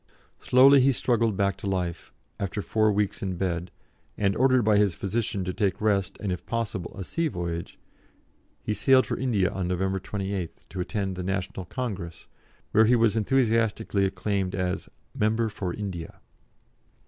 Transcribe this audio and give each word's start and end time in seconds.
Slowly 0.39 0.81
he 0.81 0.93
struggled 0.93 1.37
back 1.37 1.57
to 1.57 1.67
life, 1.69 2.11
after 2.39 2.63
four 2.63 2.91
weeks 2.91 3.21
in 3.21 3.35
bed, 3.37 3.69
and, 4.17 4.35
ordered 4.35 4.63
by 4.63 4.77
his 4.77 4.95
physician 4.95 5.43
to 5.43 5.53
take 5.53 5.79
rest 5.79 6.17
and 6.19 6.31
if 6.31 6.43
possible 6.47 6.91
a 6.97 7.03
sea 7.03 7.27
voyage, 7.27 7.77
he 8.63 8.73
sailed 8.73 9.05
for 9.05 9.15
India 9.15 9.51
on 9.51 9.67
November 9.67 9.99
28th, 9.99 10.67
to 10.69 10.79
attend 10.81 11.15
the 11.15 11.21
National 11.21 11.67
Congress, 11.67 12.25
where 12.71 12.85
he 12.85 12.95
was 12.95 13.15
enthusiastically 13.15 14.03
acclaimed 14.05 14.55
as 14.55 14.89
"Member 15.13 15.49
for 15.49 15.71
India." 15.71 16.19